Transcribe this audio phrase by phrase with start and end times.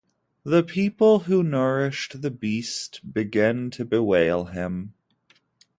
[0.43, 4.95] The people who nourished the beast begin to bewail him.